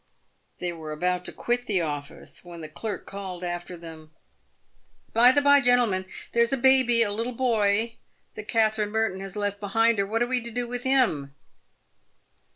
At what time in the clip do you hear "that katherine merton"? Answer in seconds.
8.33-9.19